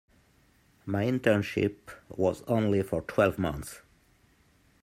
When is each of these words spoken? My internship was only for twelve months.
My 0.83 1.05
internship 1.05 1.75
was 2.09 2.41
only 2.47 2.81
for 2.81 3.03
twelve 3.03 3.37
months. 3.37 3.83